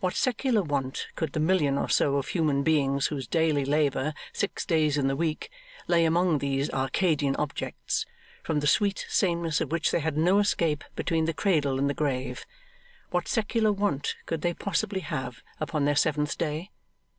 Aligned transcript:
What 0.00 0.14
secular 0.14 0.62
want 0.62 1.08
could 1.14 1.34
the 1.34 1.40
million 1.40 1.76
or 1.76 1.90
so 1.90 2.16
of 2.16 2.28
human 2.28 2.62
beings 2.62 3.08
whose 3.08 3.26
daily 3.26 3.66
labour, 3.66 4.14
six 4.32 4.64
days 4.64 4.96
in 4.96 5.08
the 5.08 5.14
week, 5.14 5.50
lay 5.86 6.06
among 6.06 6.38
these 6.38 6.70
Arcadian 6.70 7.36
objects, 7.36 8.06
from 8.42 8.60
the 8.60 8.66
sweet 8.66 9.04
sameness 9.10 9.60
of 9.60 9.70
which 9.70 9.90
they 9.90 10.00
had 10.00 10.16
no 10.16 10.38
escape 10.38 10.84
between 10.96 11.26
the 11.26 11.34
cradle 11.34 11.78
and 11.78 11.90
the 11.90 11.92
grave 11.92 12.46
what 13.10 13.28
secular 13.28 13.70
want 13.70 14.16
could 14.24 14.40
they 14.40 14.54
possibly 14.54 15.00
have 15.00 15.42
upon 15.60 15.84
their 15.84 15.96
seventh 15.96 16.38
day? 16.38 16.70